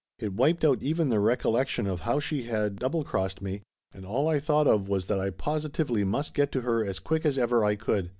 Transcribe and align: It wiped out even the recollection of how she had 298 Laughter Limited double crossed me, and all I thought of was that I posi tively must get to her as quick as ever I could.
It 0.17 0.33
wiped 0.33 0.65
out 0.65 0.81
even 0.81 1.09
the 1.09 1.19
recollection 1.19 1.85
of 1.85 1.99
how 1.99 2.19
she 2.19 2.45
had 2.45 2.79
298 2.79 2.81
Laughter 2.81 2.81
Limited 2.81 2.81
double 2.81 3.03
crossed 3.03 3.41
me, 3.43 3.61
and 3.93 4.03
all 4.03 4.27
I 4.27 4.39
thought 4.39 4.65
of 4.65 4.89
was 4.89 5.05
that 5.05 5.19
I 5.19 5.29
posi 5.29 5.69
tively 5.69 6.07
must 6.07 6.33
get 6.33 6.51
to 6.53 6.61
her 6.61 6.83
as 6.83 6.97
quick 6.97 7.23
as 7.23 7.37
ever 7.37 7.63
I 7.63 7.75
could. 7.75 8.09